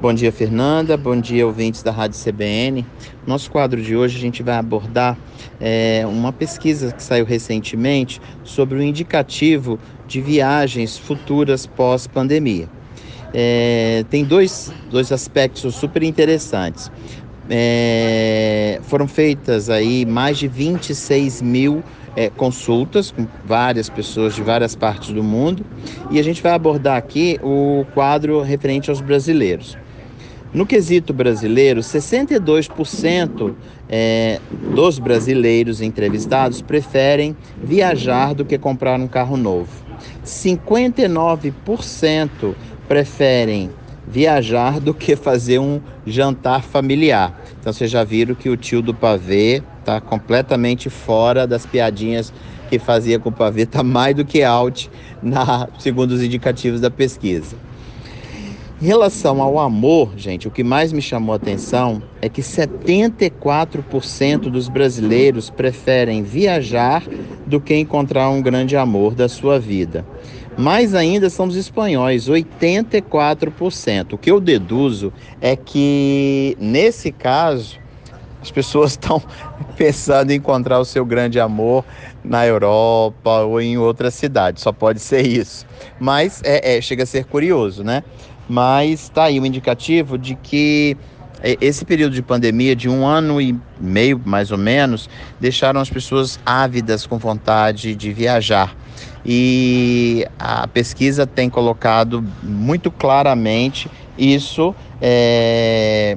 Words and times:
Bom 0.00 0.14
dia, 0.14 0.30
Fernanda. 0.30 0.96
Bom 0.96 1.20
dia, 1.20 1.44
ouvintes 1.44 1.82
da 1.82 1.90
Rádio 1.90 2.16
CBN. 2.22 2.86
Nosso 3.26 3.50
quadro 3.50 3.82
de 3.82 3.96
hoje 3.96 4.16
a 4.16 4.20
gente 4.20 4.44
vai 4.44 4.54
abordar 4.54 5.18
é, 5.60 6.04
uma 6.06 6.32
pesquisa 6.32 6.92
que 6.92 7.02
saiu 7.02 7.24
recentemente 7.24 8.20
sobre 8.44 8.78
o 8.78 8.82
indicativo 8.82 9.76
de 10.06 10.20
viagens 10.20 10.96
futuras 10.96 11.66
pós-pandemia. 11.66 12.68
É, 13.34 14.04
tem 14.08 14.24
dois, 14.24 14.72
dois 14.88 15.10
aspectos 15.10 15.74
super 15.74 16.04
interessantes. 16.04 16.92
É, 17.50 18.78
foram 18.84 19.08
feitas 19.08 19.68
aí 19.68 20.06
mais 20.06 20.38
de 20.38 20.46
26 20.46 21.42
mil 21.42 21.82
é, 22.14 22.30
consultas 22.30 23.10
com 23.10 23.26
várias 23.44 23.90
pessoas 23.90 24.36
de 24.36 24.42
várias 24.42 24.76
partes 24.76 25.12
do 25.12 25.24
mundo 25.24 25.66
e 26.08 26.20
a 26.20 26.22
gente 26.22 26.40
vai 26.40 26.52
abordar 26.52 26.96
aqui 26.96 27.40
o 27.42 27.84
quadro 27.94 28.42
referente 28.42 28.90
aos 28.90 29.00
brasileiros. 29.00 29.76
No 30.52 30.64
quesito 30.64 31.12
brasileiro, 31.12 31.80
62% 31.80 33.54
é, 33.86 34.40
dos 34.74 34.98
brasileiros 34.98 35.82
entrevistados 35.82 36.62
preferem 36.62 37.36
viajar 37.62 38.34
do 38.34 38.46
que 38.46 38.56
comprar 38.56 38.98
um 38.98 39.06
carro 39.06 39.36
novo. 39.36 39.68
59% 40.24 42.54
preferem 42.88 43.70
viajar 44.06 44.80
do 44.80 44.94
que 44.94 45.14
fazer 45.14 45.58
um 45.58 45.82
jantar 46.06 46.62
familiar. 46.62 47.38
Então 47.60 47.70
vocês 47.70 47.90
já 47.90 48.02
viram 48.02 48.34
que 48.34 48.48
o 48.48 48.56
tio 48.56 48.80
do 48.80 48.94
pavê 48.94 49.62
está 49.80 50.00
completamente 50.00 50.88
fora 50.88 51.46
das 51.46 51.66
piadinhas 51.66 52.32
que 52.70 52.78
fazia 52.78 53.18
com 53.18 53.28
o 53.28 53.32
pavê, 53.32 53.62
está 53.62 53.82
mais 53.82 54.16
do 54.16 54.24
que 54.24 54.42
out, 54.42 54.90
na, 55.22 55.68
segundo 55.78 56.12
os 56.12 56.22
indicativos 56.22 56.80
da 56.80 56.90
pesquisa. 56.90 57.54
Em 58.80 58.86
relação 58.86 59.42
ao 59.42 59.58
amor, 59.58 60.12
gente, 60.16 60.46
o 60.46 60.52
que 60.52 60.62
mais 60.62 60.92
me 60.92 61.02
chamou 61.02 61.32
a 61.32 61.36
atenção 61.36 62.00
é 62.22 62.28
que 62.28 62.40
74% 62.40 64.42
dos 64.42 64.68
brasileiros 64.68 65.50
preferem 65.50 66.22
viajar 66.22 67.02
do 67.44 67.60
que 67.60 67.74
encontrar 67.74 68.30
um 68.30 68.40
grande 68.40 68.76
amor 68.76 69.16
da 69.16 69.28
sua 69.28 69.58
vida. 69.58 70.06
Mais 70.56 70.94
ainda 70.94 71.28
são 71.28 71.48
os 71.48 71.56
espanhóis, 71.56 72.28
84%. 72.28 74.12
O 74.12 74.18
que 74.18 74.30
eu 74.30 74.38
deduzo 74.38 75.12
é 75.40 75.56
que, 75.56 76.56
nesse 76.60 77.10
caso, 77.10 77.80
as 78.40 78.52
pessoas 78.52 78.92
estão 78.94 79.20
pensando 79.76 80.30
em 80.30 80.36
encontrar 80.36 80.78
o 80.78 80.84
seu 80.84 81.04
grande 81.04 81.40
amor 81.40 81.84
na 82.22 82.46
Europa 82.46 83.40
ou 83.40 83.60
em 83.60 83.76
outra 83.76 84.12
cidade. 84.12 84.60
Só 84.60 84.70
pode 84.70 85.00
ser 85.00 85.26
isso. 85.26 85.66
Mas 85.98 86.40
é, 86.44 86.76
é 86.76 86.80
chega 86.80 87.02
a 87.02 87.06
ser 87.06 87.24
curioso, 87.24 87.82
né? 87.82 88.04
Mas 88.48 89.02
está 89.02 89.24
aí 89.24 89.38
um 89.38 89.46
indicativo 89.46 90.16
de 90.16 90.34
que 90.34 90.96
é, 91.42 91.56
esse 91.60 91.84
período 91.84 92.14
de 92.14 92.22
pandemia, 92.22 92.74
de 92.74 92.88
um 92.88 93.06
ano 93.06 93.40
e 93.40 93.56
meio 93.78 94.20
mais 94.24 94.50
ou 94.50 94.58
menos, 94.58 95.08
deixaram 95.38 95.80
as 95.80 95.90
pessoas 95.90 96.38
ávidas 96.44 97.06
com 97.06 97.18
vontade 97.18 97.94
de 97.94 98.12
viajar. 98.12 98.74
E 99.24 100.26
a 100.38 100.66
pesquisa 100.66 101.26
tem 101.26 101.50
colocado 101.50 102.24
muito 102.42 102.90
claramente 102.90 103.90
isso, 104.16 104.74
é... 105.00 106.16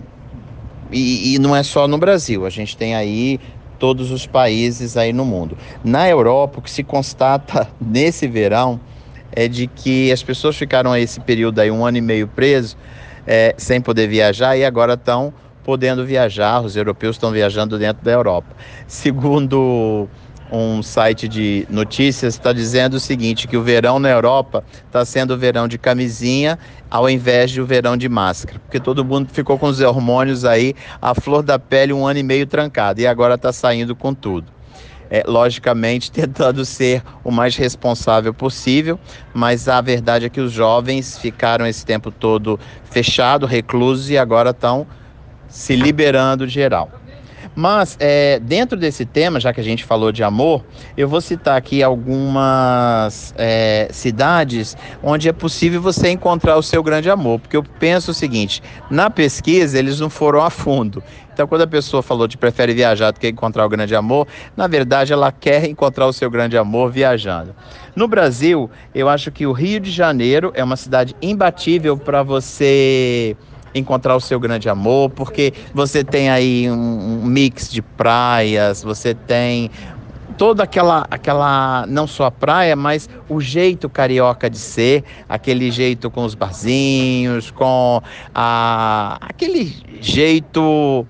e, 0.92 1.36
e 1.36 1.40
não 1.40 1.56
é 1.56 1.62
só 1.62 1.88
no 1.88 1.98
Brasil, 1.98 2.46
a 2.46 2.50
gente 2.50 2.76
tem 2.76 2.96
aí 2.96 3.40
todos 3.78 4.12
os 4.12 4.26
países 4.26 4.96
aí 4.96 5.12
no 5.12 5.26
mundo. 5.26 5.58
Na 5.84 6.08
Europa, 6.08 6.60
o 6.60 6.62
que 6.62 6.72
se 6.72 6.84
constata 6.84 7.68
nesse 7.82 8.28
verão 8.28 8.80
é 9.32 9.48
de 9.48 9.68
que 9.68 10.12
as 10.12 10.22
pessoas 10.22 10.56
ficaram 10.56 10.96
esse 10.96 11.20
período 11.20 11.60
aí, 11.60 11.72
um 11.72 11.86
ano 11.86 11.98
e 11.98 12.02
meio 12.02 12.28
preso, 12.28 12.78
é, 13.26 13.54
sem 13.58 13.80
poder 13.80 14.08
viajar 14.08 14.58
e 14.58 14.66
agora 14.66 14.94
estão 14.94 15.34
podendo 15.64 16.06
viajar, 16.06 16.62
os 16.62 16.76
europeus 16.76 17.16
estão 17.16 17.32
viajando 17.32 17.78
dentro 17.78 18.04
da 18.04 18.12
Europa. 18.12 18.56
Segundo 18.88 20.08
um 20.52 20.84
site 20.84 21.30
de 21.30 21.66
notícias, 21.70 22.34
está 22.34 22.52
dizendo 22.52 22.96
o 22.96 23.00
seguinte, 23.00 23.48
que 23.48 23.56
o 23.56 23.64
verão 23.64 24.00
na 24.00 24.10
Europa 24.10 24.66
está 24.86 25.06
sendo 25.06 25.34
o 25.34 25.38
verão 25.38 25.66
de 25.66 25.78
camisinha 25.78 26.60
ao 26.90 27.10
invés 27.10 27.52
de 27.52 27.62
o 27.62 27.66
verão 27.66 27.96
de 27.96 28.10
máscara, 28.10 28.60
porque 28.60 28.80
todo 28.80 29.06
mundo 29.06 29.30
ficou 29.32 29.58
com 29.58 29.68
os 29.68 29.80
hormônios 29.80 30.44
aí, 30.44 30.76
a 31.02 31.16
flor 31.16 31.42
da 31.42 31.58
pele 31.58 31.94
um 31.94 32.06
ano 32.06 32.20
e 32.20 32.24
meio 32.24 32.46
trancado, 32.46 33.00
e 33.00 33.08
agora 33.08 33.36
está 33.36 33.54
saindo 33.54 33.96
com 33.96 34.14
tudo 34.14 34.52
é, 35.12 35.24
logicamente 35.28 36.10
tentando 36.12 36.64
ser 36.64 37.04
o 37.24 37.30
mais 37.30 37.56
responsável 37.58 38.34
possível, 38.34 38.98
mas 39.34 39.68
a 39.68 39.82
verdade 39.82 40.26
é 40.26 40.30
que 40.30 40.40
os 40.40 40.54
jovens 40.54 41.18
ficaram 41.18 41.68
esse 41.68 41.86
tempo 41.86 42.10
todo 42.10 42.58
fechados, 42.90 43.50
reclusos 43.50 44.10
e 44.10 44.18
agora 44.18 44.52
estão 44.52 44.88
se 45.50 45.76
liberando 45.76 46.48
geral. 46.48 46.90
Mas 47.56 47.98
é, 48.00 48.40
dentro 48.40 48.78
desse 48.78 49.06
tema, 49.06 49.40
já 49.40 49.54
que 49.54 49.60
a 49.60 49.64
gente 49.64 49.84
falou 49.84 50.12
de 50.12 50.24
amor, 50.24 50.64
eu 50.96 51.08
vou 51.08 51.20
citar 51.20 51.58
aqui 51.58 51.84
algumas 51.84 53.34
é, 53.38 53.90
cidades 53.92 54.78
onde 55.04 55.28
é 55.28 55.34
possível 55.34 55.82
você 55.82 56.10
encontrar 56.10 56.56
o 56.56 56.64
seu 56.64 56.82
grande 56.82 57.10
amor. 57.10 57.40
Porque 57.40 57.58
eu 57.58 57.64
penso 57.64 58.12
o 58.12 58.14
seguinte: 58.14 58.64
na 58.90 59.10
pesquisa 59.10 59.78
eles 59.78 60.00
não 60.00 60.10
foram 60.10 60.42
a 60.42 60.50
fundo. 60.50 61.04
Então, 61.42 61.48
quando 61.48 61.64
a 61.64 61.68
pessoa 61.68 62.04
falou 62.04 62.28
que 62.28 62.38
prefere 62.38 62.72
viajar 62.72 63.10
do 63.10 63.20
que 63.20 63.28
encontrar 63.28 63.66
o 63.66 63.70
grande 63.70 63.96
amor, 63.96 64.28
na 64.56 64.68
verdade 64.68 65.12
ela 65.12 65.32
quer 65.32 65.68
encontrar 65.68 66.06
o 66.06 66.14
seu 66.14 66.30
grande 66.30 66.56
amor 66.56 66.92
viajando. 66.92 67.56
No 67.96 68.08
Brasil, 68.08 68.70
eu 68.94 69.10
acho 69.10 69.32
que 69.32 69.48
o 69.48 69.52
Rio 69.52 69.80
de 69.80 69.90
Janeiro 69.90 70.52
é 70.54 70.64
uma 70.64 70.76
cidade 70.76 71.16
imbatível 71.20 71.98
para 71.98 72.22
você 72.22 73.36
encontrar 73.74 74.16
o 74.16 74.20
seu 74.20 74.40
grande 74.40 74.70
amor, 74.70 75.10
porque 75.10 75.52
você 75.74 76.04
tem 76.04 76.30
aí 76.30 76.70
um, 76.70 77.24
um 77.24 77.26
mix 77.26 77.72
de 77.72 77.82
praias, 77.82 78.84
você 78.84 79.16
tem 79.16 79.72
toda 80.42 80.64
aquela, 80.64 81.06
aquela, 81.12 81.86
não 81.88 82.08
só 82.08 82.26
a 82.26 82.32
praia, 82.32 82.76
mas 82.76 83.08
o 83.30 83.40
jeito 83.40 83.88
carioca 83.88 84.50
de 84.50 84.58
ser, 84.58 85.04
aquele 85.30 85.70
jeito 85.70 86.10
com 86.10 86.24
os 86.24 86.34
barzinhos, 86.34 87.52
com 87.52 88.02
a, 88.34 89.18
aquele 89.22 89.76
jeito 90.00 91.06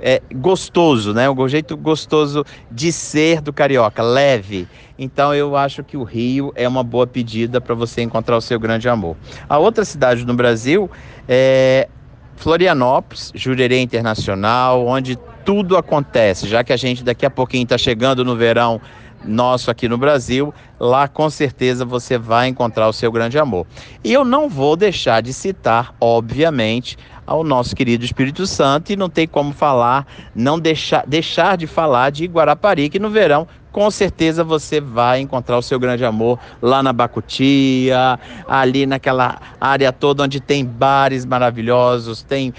é, 0.00 0.22
gostoso, 0.34 1.12
né? 1.12 1.28
O 1.28 1.48
jeito 1.48 1.76
gostoso 1.76 2.44
de 2.70 2.92
ser 2.92 3.40
do 3.40 3.52
carioca, 3.52 4.02
leve. 4.02 4.68
Então 4.98 5.34
eu 5.34 5.56
acho 5.56 5.82
que 5.82 5.96
o 5.96 6.02
Rio 6.02 6.52
é 6.54 6.66
uma 6.66 6.82
boa 6.82 7.06
pedida 7.06 7.60
para 7.60 7.74
você 7.74 8.02
encontrar 8.02 8.36
o 8.36 8.40
seu 8.40 8.58
grande 8.58 8.88
amor. 8.88 9.16
A 9.48 9.58
outra 9.58 9.84
cidade 9.84 10.24
no 10.24 10.34
Brasil 10.34 10.90
é 11.28 11.88
Florianópolis, 12.36 13.32
Jurerê 13.34 13.80
Internacional, 13.80 14.86
onde 14.86 15.16
tudo 15.44 15.76
acontece, 15.76 16.46
já 16.46 16.62
que 16.62 16.72
a 16.72 16.76
gente 16.76 17.02
daqui 17.02 17.26
a 17.26 17.30
pouquinho 17.30 17.64
está 17.64 17.78
chegando 17.78 18.24
no 18.24 18.36
verão 18.36 18.80
nosso 19.24 19.70
aqui 19.70 19.88
no 19.88 19.98
Brasil, 19.98 20.54
lá 20.78 21.08
com 21.08 21.28
certeza 21.28 21.84
você 21.84 22.16
vai 22.16 22.48
encontrar 22.48 22.88
o 22.88 22.92
seu 22.92 23.10
grande 23.10 23.38
amor. 23.38 23.66
E 24.04 24.12
eu 24.12 24.24
não 24.24 24.48
vou 24.48 24.76
deixar 24.76 25.20
de 25.20 25.32
citar, 25.32 25.94
obviamente, 26.00 26.96
ao 27.28 27.44
nosso 27.44 27.76
querido 27.76 28.06
Espírito 28.06 28.46
Santo 28.46 28.90
e 28.90 28.96
não 28.96 29.10
tem 29.10 29.28
como 29.28 29.52
falar, 29.52 30.06
não 30.34 30.58
deixar, 30.58 31.04
deixar 31.06 31.58
de 31.58 31.66
falar 31.66 32.10
de 32.10 32.24
Guarapari, 32.24 32.88
que 32.88 32.98
no 32.98 33.10
verão 33.10 33.46
com 33.70 33.90
certeza 33.90 34.42
você 34.42 34.80
vai 34.80 35.20
encontrar 35.20 35.58
o 35.58 35.62
seu 35.62 35.78
grande 35.78 36.06
amor 36.06 36.38
lá 36.62 36.82
na 36.82 36.90
Bacutia, 36.90 38.18
ali 38.48 38.86
naquela 38.86 39.38
área 39.60 39.92
toda 39.92 40.22
onde 40.22 40.40
tem 40.40 40.64
bares 40.64 41.26
maravilhosos, 41.26 42.22
tem 42.22 42.54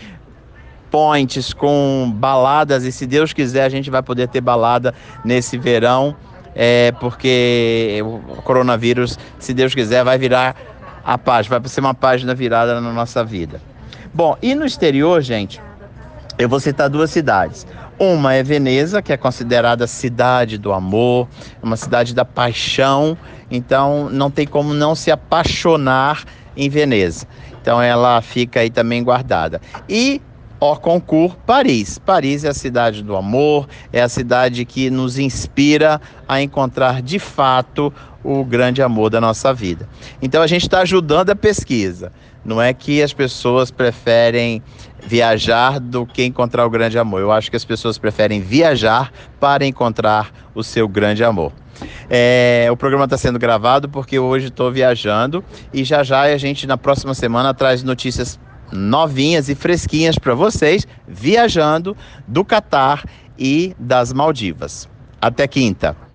points 0.92 1.52
com 1.52 2.12
baladas 2.16 2.84
e 2.84 2.92
se 2.92 3.08
Deus 3.08 3.34
quiser 3.34 3.64
a 3.64 3.70
gente 3.70 3.90
vai 3.90 4.04
poder 4.04 4.28
ter 4.28 4.40
balada 4.40 4.94
nesse 5.26 5.58
verão, 5.58 6.16
é 6.54 6.92
porque 7.00 8.00
o 8.04 8.42
coronavírus, 8.44 9.18
se 9.40 9.52
Deus 9.52 9.74
quiser, 9.74 10.04
vai 10.04 10.20
virar 10.20 10.56
a 11.04 11.18
página, 11.18 11.60
vai 11.60 11.70
ser 11.70 11.80
uma 11.80 11.96
página 11.96 12.36
virada 12.36 12.80
na 12.80 12.94
nossa 12.94 13.24
vida. 13.24 13.60
Bom, 14.14 14.38
e 14.42 14.56
no 14.56 14.66
exterior, 14.66 15.22
gente, 15.22 15.62
eu 16.38 16.48
vou 16.48 16.60
citar 16.60 16.90
duas 16.90 17.12
cidades. 17.12 17.68
Uma 18.00 18.34
é 18.34 18.44
Veneza, 18.44 19.02
que 19.02 19.12
é 19.12 19.18
considerada 19.18 19.86
cidade 19.86 20.58
do 20.58 20.72
amor, 20.72 21.28
uma 21.62 21.76
cidade 21.76 22.16
da 22.16 22.24
paixão, 22.24 23.18
então 23.52 24.10
não 24.10 24.32
tem 24.32 24.48
como 24.48 24.74
não 24.74 24.96
se 24.96 25.12
apaixonar 25.12 26.24
em 26.56 26.70
Veneza. 26.70 27.28
Então 27.62 27.82
ela 27.82 28.22
fica 28.22 28.62
aí 28.62 28.70
também 28.70 29.04
guardada. 29.04 29.60
E 29.88 30.22
Orconcourt, 30.60 31.36
Paris. 31.46 31.98
Paris 31.98 32.44
é 32.44 32.50
a 32.50 32.54
cidade 32.54 33.02
do 33.02 33.16
amor, 33.16 33.68
é 33.94 34.02
a 34.02 34.10
cidade 34.10 34.66
que 34.66 34.90
nos 34.90 35.18
inspira 35.18 36.02
a 36.28 36.42
encontrar 36.42 37.02
de 37.02 37.18
fato 37.18 37.94
o 38.24 38.44
grande 38.44 38.82
amor 38.82 39.10
da 39.10 39.22
nossa 39.22 39.54
vida. 39.54 39.88
Então 40.22 40.42
a 40.42 40.48
gente 40.48 40.64
está 40.64 40.82
ajudando 40.82 41.30
a 41.30 41.36
pesquisa. 41.36 42.12
Não 42.44 42.62
é 42.62 42.74
que 42.74 43.02
as 43.02 43.14
pessoas 43.14 43.70
preferem 43.70 44.62
viajar 45.06 45.80
do 45.80 46.06
que 46.06 46.24
encontrar 46.24 46.66
o 46.66 46.70
grande 46.70 46.98
amor. 46.98 47.22
Eu 47.22 47.32
acho 47.32 47.50
que 47.50 47.58
as 47.58 47.66
pessoas 47.66 47.98
preferem 47.98 48.42
viajar 48.42 49.12
para 49.40 49.66
encontrar 49.66 50.32
o 50.54 50.64
seu 50.64 50.88
grande 50.88 51.24
amor. 51.24 51.52
É, 52.10 52.68
o 52.72 52.76
programa 52.76 53.06
está 53.06 53.18
sendo 53.18 53.40
gravado 53.40 53.88
porque 53.88 54.20
hoje 54.20 54.48
estou 54.48 54.72
viajando 54.72 55.44
e 55.74 55.84
já 55.84 56.04
já 56.04 56.22
a 56.22 56.38
gente 56.38 56.68
na 56.68 56.78
próxima 56.78 57.14
semana 57.14 57.54
traz 57.54 57.84
notícias 57.84 58.40
novinhas 58.72 59.50
e 59.50 59.56
fresquinhas 59.56 60.18
para 60.18 60.36
vocês, 60.36 60.88
viajando 61.08 61.96
do 62.28 62.44
Catar 62.46 63.04
e 63.38 63.76
das 63.80 64.14
Maldivas. 64.14 64.88
Até 65.22 65.48
quinta. 65.48 66.09